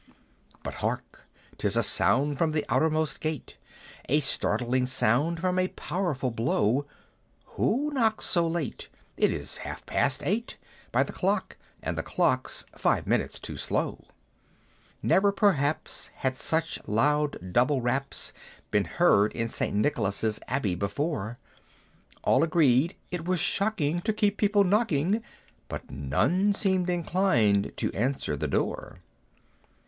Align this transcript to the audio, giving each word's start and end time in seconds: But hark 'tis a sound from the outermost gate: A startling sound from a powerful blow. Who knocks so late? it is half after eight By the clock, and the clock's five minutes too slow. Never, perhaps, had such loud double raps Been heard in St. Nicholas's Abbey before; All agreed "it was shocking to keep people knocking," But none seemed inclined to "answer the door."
But 0.63 0.73
hark 0.81 1.27
'tis 1.59 1.77
a 1.77 1.83
sound 1.83 2.39
from 2.39 2.53
the 2.53 2.65
outermost 2.69 3.19
gate: 3.19 3.57
A 4.09 4.19
startling 4.19 4.87
sound 4.87 5.39
from 5.39 5.59
a 5.59 5.67
powerful 5.67 6.31
blow. 6.31 6.87
Who 7.53 7.91
knocks 7.93 8.25
so 8.25 8.47
late? 8.47 8.89
it 9.15 9.31
is 9.31 9.57
half 9.57 9.83
after 9.91 10.25
eight 10.25 10.57
By 10.91 11.03
the 11.03 11.13
clock, 11.13 11.55
and 11.83 11.95
the 11.95 12.01
clock's 12.01 12.65
five 12.75 13.05
minutes 13.05 13.39
too 13.39 13.57
slow. 13.57 14.05
Never, 15.03 15.31
perhaps, 15.31 16.07
had 16.15 16.35
such 16.35 16.79
loud 16.87 17.53
double 17.53 17.79
raps 17.79 18.33
Been 18.71 18.85
heard 18.85 19.31
in 19.33 19.49
St. 19.49 19.75
Nicholas's 19.77 20.39
Abbey 20.47 20.73
before; 20.73 21.37
All 22.23 22.41
agreed 22.41 22.95
"it 23.11 23.25
was 23.25 23.39
shocking 23.39 24.01
to 24.01 24.13
keep 24.13 24.37
people 24.37 24.63
knocking," 24.63 25.21
But 25.67 25.91
none 25.91 26.53
seemed 26.53 26.89
inclined 26.89 27.73
to 27.77 27.93
"answer 27.93 28.35
the 28.35 28.47
door." 28.47 29.01